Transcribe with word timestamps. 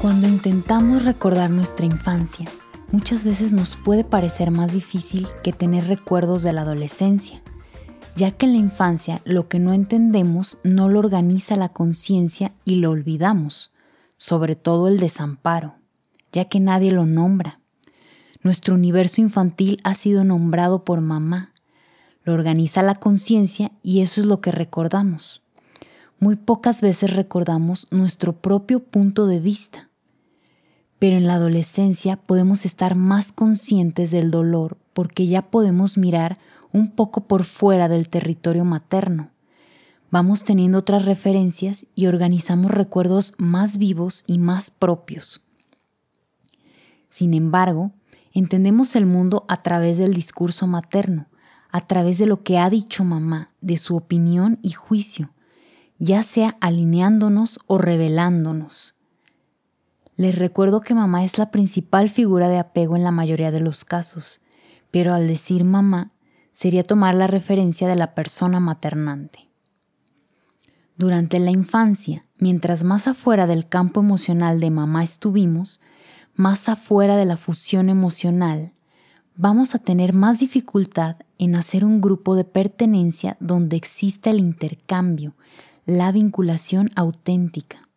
Cuando 0.00 0.26
intentamos 0.26 1.04
recordar 1.04 1.50
nuestra 1.50 1.86
infancia, 1.86 2.46
muchas 2.90 3.24
veces 3.24 3.52
nos 3.52 3.76
puede 3.76 4.04
parecer 4.04 4.50
más 4.50 4.72
difícil 4.72 5.28
que 5.42 5.52
tener 5.52 5.88
recuerdos 5.88 6.42
de 6.42 6.52
la 6.52 6.62
adolescencia, 6.62 7.42
ya 8.16 8.30
que 8.30 8.46
en 8.46 8.52
la 8.52 8.58
infancia 8.58 9.20
lo 9.24 9.48
que 9.48 9.58
no 9.58 9.72
entendemos 9.72 10.58
no 10.64 10.88
lo 10.88 10.98
organiza 10.98 11.56
la 11.56 11.68
conciencia 11.68 12.52
y 12.64 12.76
lo 12.76 12.90
olvidamos, 12.90 13.72
sobre 14.16 14.56
todo 14.56 14.88
el 14.88 14.98
desamparo, 14.98 15.74
ya 16.32 16.46
que 16.46 16.60
nadie 16.60 16.92
lo 16.92 17.06
nombra. 17.06 17.60
Nuestro 18.42 18.74
universo 18.74 19.20
infantil 19.20 19.80
ha 19.84 19.94
sido 19.94 20.24
nombrado 20.24 20.84
por 20.84 21.00
mamá, 21.00 21.52
lo 22.24 22.34
organiza 22.34 22.82
la 22.82 22.96
conciencia 22.96 23.72
y 23.82 24.00
eso 24.00 24.20
es 24.20 24.26
lo 24.26 24.40
que 24.40 24.50
recordamos. 24.50 25.42
Muy 26.18 26.36
pocas 26.36 26.80
veces 26.80 27.14
recordamos 27.16 27.86
nuestro 27.90 28.34
propio 28.34 28.80
punto 28.80 29.26
de 29.26 29.40
vista 29.40 29.90
pero 31.00 31.16
en 31.16 31.26
la 31.26 31.34
adolescencia 31.34 32.16
podemos 32.16 32.64
estar 32.66 32.94
más 32.94 33.32
conscientes 33.32 34.12
del 34.12 34.30
dolor 34.30 34.76
porque 34.92 35.26
ya 35.26 35.42
podemos 35.42 35.96
mirar 35.96 36.36
un 36.72 36.90
poco 36.90 37.22
por 37.22 37.44
fuera 37.44 37.88
del 37.88 38.08
territorio 38.08 38.64
materno. 38.64 39.30
Vamos 40.10 40.44
teniendo 40.44 40.76
otras 40.76 41.06
referencias 41.06 41.86
y 41.94 42.06
organizamos 42.06 42.70
recuerdos 42.70 43.32
más 43.38 43.78
vivos 43.78 44.24
y 44.26 44.38
más 44.38 44.70
propios. 44.70 45.40
Sin 47.08 47.32
embargo, 47.32 47.92
entendemos 48.34 48.94
el 48.94 49.06
mundo 49.06 49.46
a 49.48 49.62
través 49.62 49.96
del 49.96 50.12
discurso 50.12 50.66
materno, 50.66 51.28
a 51.72 51.82
través 51.82 52.18
de 52.18 52.26
lo 52.26 52.42
que 52.42 52.58
ha 52.58 52.70
dicho 52.70 53.04
mamá, 53.04 53.50
de 53.60 53.76
su 53.76 53.96
opinión 53.96 54.58
y 54.62 54.70
juicio, 54.70 55.30
ya 55.98 56.22
sea 56.22 56.56
alineándonos 56.60 57.60
o 57.66 57.78
revelándonos. 57.78 58.94
Les 60.16 60.36
recuerdo 60.36 60.80
que 60.80 60.94
mamá 60.94 61.24
es 61.24 61.38
la 61.38 61.50
principal 61.50 62.10
figura 62.10 62.48
de 62.48 62.58
apego 62.58 62.96
en 62.96 63.04
la 63.04 63.10
mayoría 63.10 63.50
de 63.50 63.60
los 63.60 63.84
casos, 63.84 64.40
pero 64.90 65.14
al 65.14 65.28
decir 65.28 65.64
mamá 65.64 66.10
sería 66.52 66.82
tomar 66.82 67.14
la 67.14 67.26
referencia 67.26 67.88
de 67.88 67.96
la 67.96 68.14
persona 68.14 68.60
maternante. 68.60 69.48
Durante 70.96 71.38
la 71.38 71.50
infancia, 71.50 72.26
mientras 72.36 72.84
más 72.84 73.08
afuera 73.08 73.46
del 73.46 73.66
campo 73.66 74.00
emocional 74.00 74.60
de 74.60 74.70
mamá 74.70 75.02
estuvimos, 75.02 75.80
más 76.34 76.68
afuera 76.68 77.16
de 77.16 77.24
la 77.24 77.38
fusión 77.38 77.88
emocional, 77.88 78.72
vamos 79.36 79.74
a 79.74 79.78
tener 79.78 80.12
más 80.12 80.40
dificultad 80.40 81.16
en 81.40 81.56
hacer 81.56 81.86
un 81.86 82.02
grupo 82.02 82.36
de 82.36 82.44
pertenencia 82.44 83.38
donde 83.40 83.74
exista 83.74 84.28
el 84.28 84.40
intercambio, 84.40 85.32
la 85.86 86.12
vinculación 86.12 86.90
auténtica. 86.96 87.88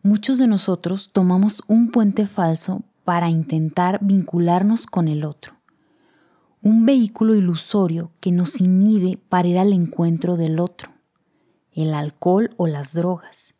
Muchos 0.00 0.38
de 0.38 0.46
nosotros 0.46 1.10
tomamos 1.12 1.64
un 1.66 1.90
puente 1.90 2.28
falso 2.28 2.84
para 3.02 3.30
intentar 3.30 3.98
vincularnos 4.00 4.86
con 4.86 5.08
el 5.08 5.24
otro. 5.24 5.54
Un 6.62 6.86
vehículo 6.86 7.34
ilusorio 7.34 8.12
que 8.20 8.30
nos 8.30 8.60
inhibe 8.60 9.18
para 9.28 9.48
ir 9.48 9.58
al 9.58 9.72
encuentro 9.72 10.36
del 10.36 10.60
otro, 10.60 10.90
el 11.72 11.94
alcohol 11.94 12.50
o 12.58 12.68
las 12.68 12.94
drogas. 12.94 13.56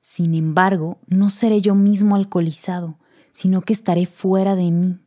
Sin 0.00 0.34
embargo, 0.34 0.98
no 1.06 1.30
seré 1.30 1.60
yo 1.60 1.76
mismo 1.76 2.16
alcoholizado, 2.16 2.98
sino 3.30 3.60
que 3.60 3.72
estaré 3.72 4.06
fuera 4.06 4.56
de 4.56 4.72
mí. 4.72 4.98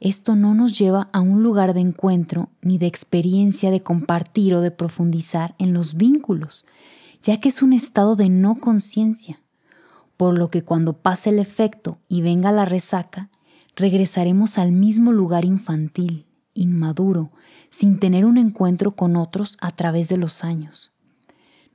Esto 0.00 0.34
no 0.34 0.54
nos 0.54 0.78
lleva 0.78 1.08
a 1.12 1.20
un 1.20 1.42
lugar 1.42 1.74
de 1.74 1.80
encuentro 1.80 2.48
ni 2.62 2.78
de 2.78 2.86
experiencia 2.86 3.70
de 3.70 3.82
compartir 3.82 4.54
o 4.54 4.60
de 4.60 4.70
profundizar 4.70 5.54
en 5.58 5.72
los 5.72 5.94
vínculos, 5.94 6.66
ya 7.22 7.38
que 7.38 7.50
es 7.50 7.62
un 7.62 7.72
estado 7.72 8.16
de 8.16 8.28
no 8.28 8.58
conciencia 8.58 9.40
por 10.20 10.38
lo 10.38 10.50
que 10.50 10.60
cuando 10.60 10.98
pase 10.98 11.30
el 11.30 11.38
efecto 11.38 11.96
y 12.06 12.20
venga 12.20 12.52
la 12.52 12.66
resaca, 12.66 13.30
regresaremos 13.74 14.58
al 14.58 14.70
mismo 14.70 15.12
lugar 15.12 15.46
infantil, 15.46 16.26
inmaduro, 16.52 17.32
sin 17.70 17.98
tener 17.98 18.26
un 18.26 18.36
encuentro 18.36 18.90
con 18.90 19.16
otros 19.16 19.56
a 19.62 19.70
través 19.70 20.10
de 20.10 20.18
los 20.18 20.44
años. 20.44 20.92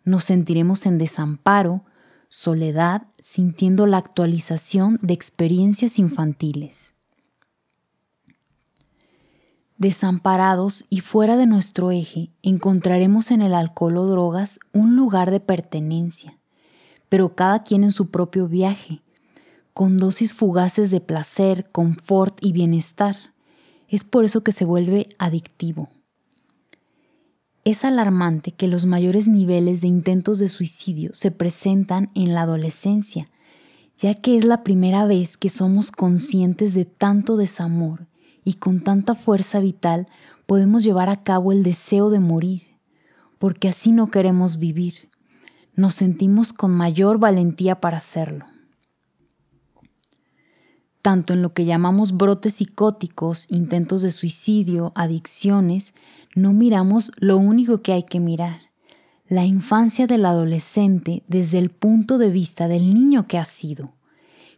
Nos 0.04 0.26
sentiremos 0.26 0.86
en 0.86 1.00
desamparo, 1.00 1.86
soledad, 2.30 3.08
sintiendo 3.20 3.88
la 3.88 3.98
actualización 3.98 5.00
de 5.02 5.16
experiencias 5.16 5.98
infantiles. 5.98 6.95
Desamparados 9.78 10.86
y 10.90 11.02
fuera 11.02 11.36
de 11.36 11.48
nuestro 11.48 11.92
eje, 11.92 12.32
encontraremos 12.44 13.30
en 13.30 13.42
el 13.42 13.54
alcohol 13.54 13.98
o 13.98 14.06
drogas 14.06 14.58
un 14.72 14.96
lugar 14.96 15.32
de 15.32 15.42
pertenencia, 15.42 16.38
pero 17.10 17.36
cada 17.36 17.64
quien 17.64 17.84
en 17.84 17.92
su 17.92 18.10
propio 18.10 18.48
viaje, 18.48 19.02
con 19.74 19.98
dosis 19.98 20.34
fugaces 20.34 20.92
de 20.92 21.02
placer, 21.02 21.70
confort 21.74 22.38
y 22.42 22.54
bienestar. 22.54 23.18
Es 23.90 24.06
por 24.06 24.24
eso 24.24 24.46
que 24.46 24.54
se 24.54 24.64
vuelve 24.64 25.10
adictivo. 25.18 25.90
Es 27.66 27.84
alarmante 27.84 28.52
que 28.52 28.70
los 28.70 28.86
mayores 28.86 29.28
niveles 29.28 29.82
de 29.82 29.90
intentos 29.90 30.40
de 30.40 30.48
suicidio 30.48 31.14
se 31.14 31.32
presentan 31.32 32.12
en 32.16 32.34
la 32.34 32.44
adolescencia, 32.44 33.30
ya 33.98 34.14
que 34.14 34.38
es 34.38 34.46
la 34.46 34.64
primera 34.64 35.06
vez 35.06 35.36
que 35.36 35.50
somos 35.50 35.92
conscientes 35.92 36.74
de 36.74 36.86
tanto 36.86 37.36
desamor 37.36 38.08
y 38.46 38.54
con 38.54 38.80
tanta 38.80 39.14
fuerza 39.14 39.60
vital 39.60 40.08
podemos 40.46 40.86
llevar 40.86 41.10
a 41.10 41.24
cabo 41.24 41.52
el 41.52 41.64
deseo 41.64 42.10
de 42.10 42.20
morir, 42.20 42.78
porque 43.40 43.68
así 43.68 43.92
no 43.92 44.10
queremos 44.10 44.60
vivir 44.60 45.10
nos 45.76 45.96
sentimos 45.96 46.54
con 46.54 46.72
mayor 46.72 47.20
valentía 47.20 47.82
para 47.82 47.98
hacerlo. 47.98 48.46
Tanto 51.02 51.34
en 51.34 51.42
lo 51.42 51.54
que 51.54 51.66
llamamos 51.66 52.18
brotes 52.18 52.56
psicóticos, 52.56 53.46
intentos 53.50 54.02
de 54.02 54.12
suicidio, 54.12 54.92
adicciones, 54.96 55.94
no 56.34 56.54
miramos 56.54 57.12
lo 57.18 57.38
único 57.38 57.82
que 57.82 57.94
hay 57.94 58.04
que 58.04 58.20
mirar, 58.20 58.60
la 59.28 59.46
infancia 59.46 60.08
del 60.08 60.26
adolescente 60.26 61.24
desde 61.28 61.60
el 61.60 61.70
punto 61.70 62.18
de 62.18 62.30
vista 62.30 62.68
del 62.68 62.94
niño 62.94 63.28
que 63.28 63.38
ha 63.38 63.46
sido. 63.46 63.94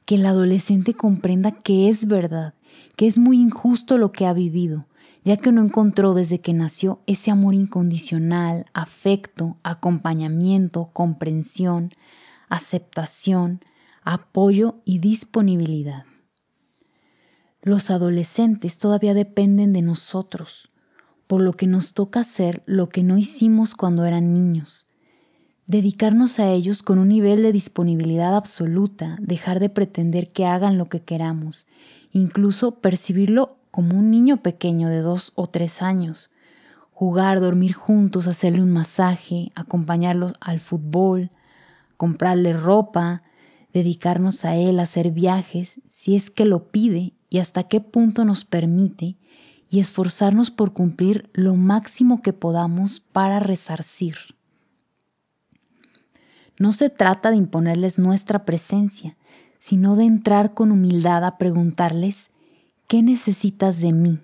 Que 0.06 0.16
el 0.16 0.26
adolescente 0.26 0.94
comprenda 0.94 1.52
que 1.52 1.90
es 1.90 2.08
verdad, 2.08 2.54
que 2.96 3.08
es 3.08 3.18
muy 3.18 3.40
injusto 3.40 3.98
lo 3.98 4.12
que 4.12 4.26
ha 4.26 4.34
vivido, 4.34 4.88
ya 5.24 5.38
que 5.38 5.52
no 5.52 5.62
encontró 5.62 6.14
desde 6.14 6.40
que 6.40 6.54
nació 6.54 7.02
ese 7.06 7.32
amor 7.32 7.54
incondicional, 7.54 8.66
afecto, 8.74 9.58
acompañamiento, 9.64 10.90
comprensión, 10.94 11.92
aceptación, 12.50 13.62
apoyo 14.04 14.76
y 14.86 15.00
disponibilidad. 15.00 16.06
Los 17.62 17.92
adolescentes 17.92 18.78
todavía 18.78 19.14
dependen 19.14 19.74
de 19.74 19.82
nosotros, 19.82 20.70
por 21.28 21.42
lo 21.42 21.52
que 21.52 21.68
nos 21.68 21.94
toca 21.94 22.22
hacer 22.22 22.64
lo 22.66 22.88
que 22.88 23.04
no 23.04 23.18
hicimos 23.18 23.76
cuando 23.76 24.06
eran 24.06 24.32
niños. 24.32 24.88
Dedicarnos 25.66 26.40
a 26.40 26.50
ellos 26.50 26.82
con 26.82 26.98
un 26.98 27.10
nivel 27.10 27.42
de 27.42 27.52
disponibilidad 27.52 28.38
absoluta, 28.38 29.18
dejar 29.20 29.60
de 29.60 29.68
pretender 29.68 30.32
que 30.32 30.46
hagan 30.46 30.78
lo 30.78 30.88
que 30.88 31.02
queramos, 31.02 31.68
incluso 32.12 32.80
percibirlo 32.80 33.58
como 33.72 33.98
un 33.98 34.10
niño 34.12 34.38
pequeño 34.38 34.90
de 34.90 35.02
dos 35.02 35.34
o 35.36 35.48
tres 35.48 35.82
años. 35.82 36.30
Jugar, 36.92 37.42
dormir 37.42 37.74
juntos, 37.74 38.28
hacerle 38.28 38.62
un 38.62 38.72
masaje, 38.72 39.52
acompañarlos 39.56 40.34
al 40.40 40.60
fútbol, 40.60 41.30
comprarle 41.96 42.54
ropa, 42.54 43.24
dedicarnos 43.74 44.46
a 44.46 44.56
él, 44.56 44.80
hacer 44.80 45.12
viajes, 45.12 45.80
si 45.90 46.16
es 46.16 46.30
que 46.30 46.46
lo 46.46 46.70
pide 46.70 47.14
y 47.30 47.40
hasta 47.40 47.64
qué 47.64 47.82
punto 47.82 48.26
nos 48.26 48.46
permite, 48.46 49.18
y 49.70 49.80
esforzarnos 49.80 50.50
por 50.50 50.72
cumplir 50.72 51.30
lo 51.34 51.56
máximo 51.56 52.22
que 52.22 52.32
podamos 52.32 53.02
para 53.02 53.40
resarcir. 53.40 54.16
No 56.58 56.72
se 56.72 56.90
trata 56.90 57.32
de 57.32 57.38
imponerles 57.38 58.00
nuestra 58.00 58.46
presencia, 58.46 59.17
sino 59.68 59.98
de 59.98 60.06
entrar 60.06 60.54
con 60.54 60.72
humildad 60.72 61.26
a 61.26 61.38
preguntarles 61.38 62.32
¿qué 62.88 63.04
necesitas 63.04 63.82
de 63.82 63.92
mí? 63.92 64.22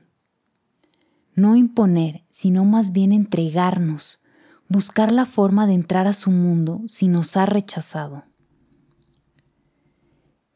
No 1.35 1.57
imponer, 1.57 2.23
sino 2.29 2.63
más 2.63 2.93
bien 2.93 3.11
entregarnos, 3.11 4.21
buscar 4.69 5.11
la 5.11 5.25
forma 5.25 5.67
de 5.67 5.73
entrar 5.73 6.07
a 6.07 6.13
su 6.13 6.31
mundo 6.31 6.79
si 6.87 7.09
nos 7.09 7.35
ha 7.35 7.45
rechazado. 7.45 8.23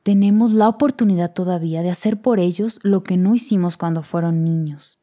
Tenemos 0.03 0.53
la 0.53 0.69
oportunidad 0.69 1.33
todavía 1.33 1.81
de 1.81 1.89
hacer 1.89 2.21
por 2.21 2.39
ellos 2.39 2.79
lo 2.81 3.03
que 3.03 3.17
no 3.17 3.35
hicimos 3.35 3.75
cuando 3.75 4.03
fueron 4.03 4.45
niños. 4.45 4.99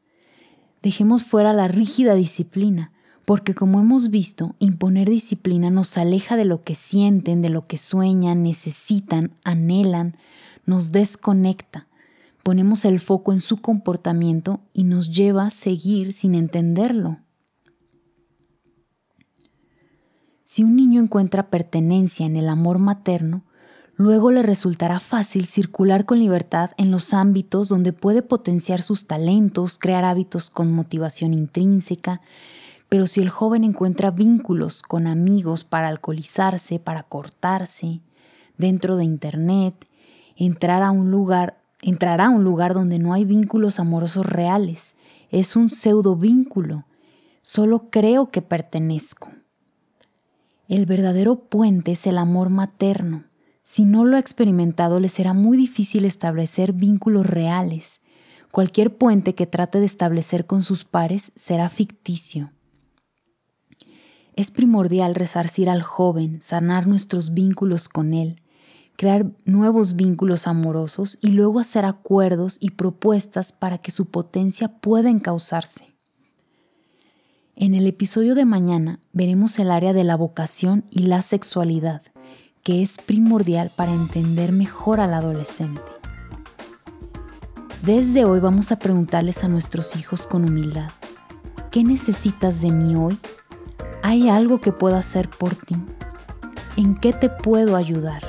Dejemos 0.81 1.23
fuera 1.23 1.53
la 1.53 1.67
rígida 1.67 2.15
disciplina, 2.15 2.91
porque 3.25 3.55
como 3.55 3.79
hemos 3.79 4.11
visto, 4.11 4.55
imponer 4.59 5.09
disciplina 5.09 5.71
nos 5.71 5.97
aleja 5.97 6.37
de 6.37 6.45
lo 6.45 6.61
que 6.61 6.75
sienten, 6.75 7.41
de 7.41 7.49
lo 7.49 7.65
que 7.65 7.77
sueñan, 7.77 8.43
necesitan, 8.43 9.31
anhelan, 9.43 10.15
nos 10.65 10.91
desconecta, 10.91 11.87
ponemos 12.43 12.85
el 12.85 12.99
foco 12.99 13.33
en 13.33 13.39
su 13.39 13.57
comportamiento 13.57 14.61
y 14.73 14.83
nos 14.83 15.09
lleva 15.09 15.47
a 15.47 15.51
seguir 15.51 16.13
sin 16.13 16.35
entenderlo. 16.35 17.17
Si 20.43 20.63
un 20.63 20.75
niño 20.75 21.01
encuentra 21.01 21.49
pertenencia 21.49 22.27
en 22.27 22.35
el 22.35 22.47
amor 22.47 22.77
materno, 22.77 23.43
luego 23.95 24.29
le 24.29 24.43
resultará 24.43 24.99
fácil 24.99 25.45
circular 25.45 26.05
con 26.05 26.19
libertad 26.19 26.71
en 26.77 26.91
los 26.91 27.15
ámbitos 27.15 27.67
donde 27.67 27.93
puede 27.93 28.21
potenciar 28.21 28.83
sus 28.83 29.07
talentos, 29.07 29.79
crear 29.79 30.05
hábitos 30.05 30.51
con 30.51 30.71
motivación 30.71 31.33
intrínseca, 31.33 32.21
pero 32.95 33.07
si 33.07 33.19
el 33.19 33.29
joven 33.29 33.65
encuentra 33.65 34.09
vínculos 34.09 34.81
con 34.81 35.05
amigos 35.05 35.65
para 35.65 35.89
alcoholizarse, 35.89 36.79
para 36.79 37.03
cortarse, 37.03 37.99
dentro 38.57 38.95
de 38.95 39.03
Internet, 39.03 39.85
a 40.71 40.91
un 40.91 41.11
lugar, 41.11 41.57
entrará 41.81 42.27
a 42.27 42.29
un 42.29 42.45
lugar 42.45 42.73
donde 42.73 42.97
no 42.97 43.11
hay 43.11 43.25
vínculos 43.25 43.81
amorosos 43.81 44.25
reales. 44.25 44.95
Es 45.29 45.57
un 45.57 45.69
pseudo 45.69 46.15
vínculo. 46.15 46.85
Solo 47.41 47.89
creo 47.89 48.31
que 48.31 48.41
pertenezco. 48.41 49.27
El 50.69 50.85
verdadero 50.85 51.35
puente 51.35 51.91
es 51.91 52.07
el 52.07 52.17
amor 52.17 52.49
materno. 52.49 53.25
Si 53.63 53.83
no 53.83 54.05
lo 54.05 54.15
ha 54.15 54.21
experimentado, 54.21 55.01
le 55.01 55.09
será 55.09 55.33
muy 55.33 55.57
difícil 55.57 56.05
establecer 56.05 56.71
vínculos 56.71 57.25
reales. 57.25 57.99
Cualquier 58.51 58.95
puente 58.95 59.35
que 59.35 59.47
trate 59.47 59.81
de 59.81 59.85
establecer 59.85 60.45
con 60.45 60.61
sus 60.61 60.85
pares 60.85 61.33
será 61.35 61.69
ficticio. 61.69 62.51
Es 64.35 64.51
primordial 64.51 65.15
resarcir 65.15 65.69
al 65.69 65.81
joven, 65.81 66.41
sanar 66.41 66.87
nuestros 66.87 67.33
vínculos 67.33 67.87
con 67.87 68.13
él, 68.13 68.41
crear 68.97 69.27
nuevos 69.45 69.95
vínculos 69.95 70.45
amorosos 70.45 71.17
y 71.21 71.29
luego 71.29 71.61
hacer 71.61 71.85
acuerdos 71.85 72.57
y 72.59 72.71
propuestas 72.71 73.53
para 73.53 73.77
que 73.77 73.91
su 73.91 74.07
potencia 74.07 74.67
pueda 74.67 75.09
encauzarse. 75.09 75.95
En 77.55 77.75
el 77.75 77.87
episodio 77.87 78.35
de 78.35 78.43
mañana 78.43 78.99
veremos 79.13 79.57
el 79.57 79.71
área 79.71 79.93
de 79.93 80.03
la 80.03 80.17
vocación 80.17 80.83
y 80.89 81.03
la 81.03 81.21
sexualidad, 81.21 82.01
que 82.61 82.81
es 82.81 82.97
primordial 82.97 83.71
para 83.73 83.93
entender 83.93 84.51
mejor 84.51 84.99
al 84.99 85.13
adolescente. 85.13 85.81
Desde 87.85 88.25
hoy 88.25 88.41
vamos 88.41 88.73
a 88.73 88.79
preguntarles 88.79 89.45
a 89.45 89.47
nuestros 89.47 89.95
hijos 89.95 90.27
con 90.27 90.43
humildad, 90.43 90.89
¿qué 91.71 91.85
necesitas 91.85 92.59
de 92.59 92.71
mí 92.71 92.95
hoy? 92.95 93.17
¿Hay 94.07 94.29
algo 94.29 94.61
que 94.61 94.71
pueda 94.71 94.99
hacer 94.99 95.29
por 95.29 95.55
ti? 95.55 95.75
¿En 96.77 96.93
qué 96.93 97.11
te 97.11 97.27
puedo 97.27 97.75
ayudar? 97.75 98.21